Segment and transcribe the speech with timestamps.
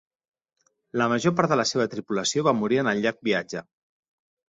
[1.01, 3.67] La major part de la seva tripulació va morir en el llarg viatge.